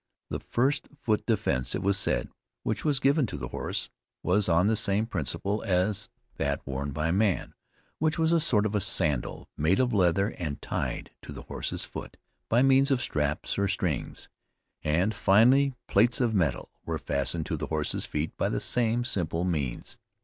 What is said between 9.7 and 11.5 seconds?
of leather and tied to the